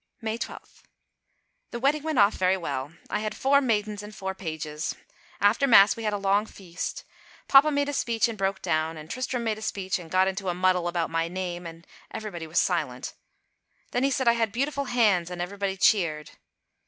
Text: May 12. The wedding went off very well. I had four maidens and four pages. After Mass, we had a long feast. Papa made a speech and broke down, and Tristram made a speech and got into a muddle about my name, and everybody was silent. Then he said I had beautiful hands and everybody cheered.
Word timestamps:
May 0.19 0.39
12. 0.39 0.81
The 1.69 1.79
wedding 1.79 2.01
went 2.01 2.17
off 2.17 2.33
very 2.33 2.57
well. 2.57 2.93
I 3.11 3.19
had 3.19 3.35
four 3.37 3.61
maidens 3.61 4.01
and 4.01 4.15
four 4.15 4.33
pages. 4.33 4.95
After 5.39 5.67
Mass, 5.67 5.95
we 5.95 6.01
had 6.05 6.11
a 6.11 6.17
long 6.17 6.47
feast. 6.47 7.03
Papa 7.47 7.69
made 7.69 7.87
a 7.87 7.93
speech 7.93 8.27
and 8.27 8.35
broke 8.35 8.63
down, 8.63 8.97
and 8.97 9.11
Tristram 9.11 9.43
made 9.43 9.59
a 9.59 9.61
speech 9.61 9.99
and 9.99 10.09
got 10.09 10.27
into 10.27 10.49
a 10.49 10.55
muddle 10.55 10.87
about 10.87 11.11
my 11.11 11.27
name, 11.27 11.67
and 11.67 11.85
everybody 12.09 12.47
was 12.47 12.59
silent. 12.59 13.13
Then 13.91 14.01
he 14.03 14.09
said 14.09 14.27
I 14.27 14.33
had 14.33 14.51
beautiful 14.51 14.85
hands 14.85 15.29
and 15.29 15.39
everybody 15.39 15.77
cheered. 15.77 16.31